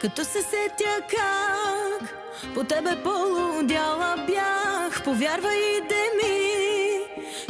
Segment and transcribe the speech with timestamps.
[0.00, 2.14] Като се сетя как
[2.54, 6.50] по тебе полудяла бях, повярвай и да ми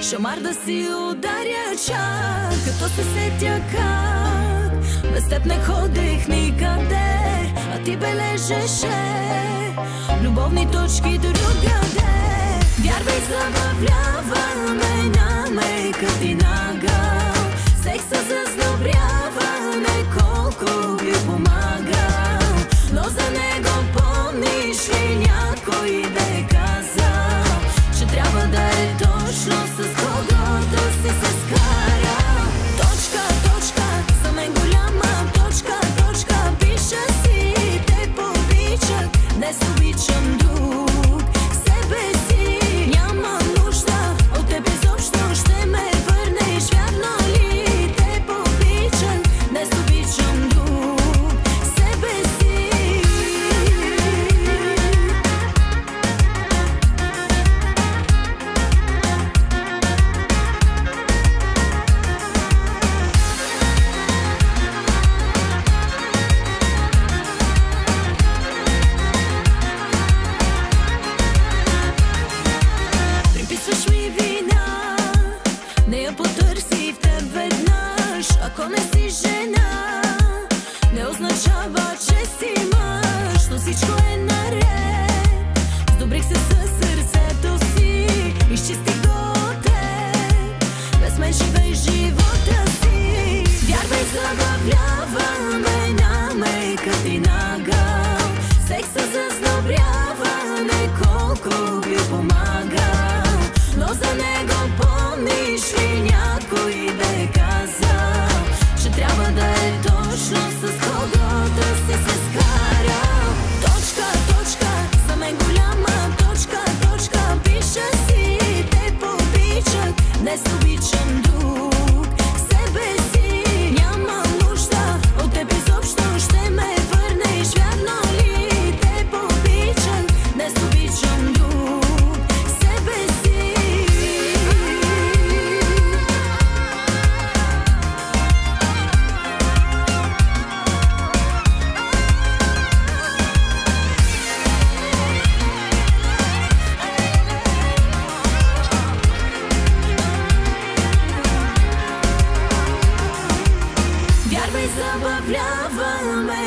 [0.02, 2.64] шамар да си ударя чак.
[2.64, 8.98] Като се сетя как без теб не ходих никъде, а ти бележеше
[10.22, 12.10] любовни точки другаде.
[12.84, 17.50] Вярвай, забавляваме на мейкът и нагъл,
[17.82, 18.99] секса зазнобря.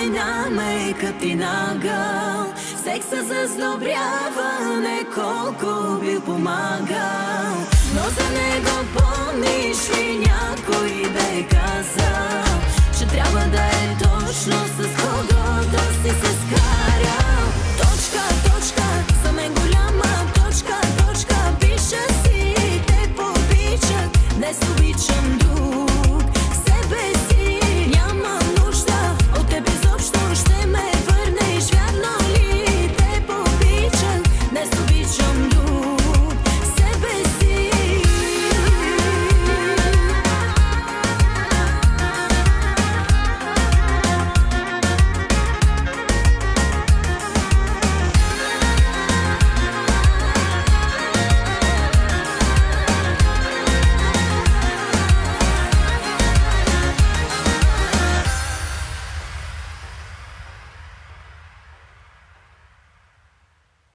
[0.03, 2.53] тайна, мейкът и нагъл.
[2.83, 7.55] Секса за сдобряване, колко би помагал.
[7.95, 10.32] Но за него помниш ли няма